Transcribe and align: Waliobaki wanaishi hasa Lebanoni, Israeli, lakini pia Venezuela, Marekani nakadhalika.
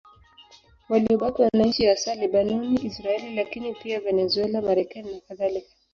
Waliobaki 0.89 1.41
wanaishi 1.41 1.85
hasa 1.85 2.15
Lebanoni, 2.15 2.75
Israeli, 2.83 3.35
lakini 3.35 3.73
pia 3.73 3.99
Venezuela, 3.99 4.61
Marekani 4.61 5.13
nakadhalika. 5.15 5.71